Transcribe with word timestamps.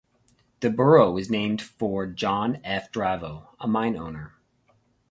The 0.61 0.71
borough 0.71 1.11
was 1.11 1.29
named 1.29 1.61
for 1.61 2.07
John 2.07 2.59
F. 2.63 2.91
Dravo, 2.91 3.49
a 3.59 3.67
mine 3.67 3.95
owner. 3.95 4.33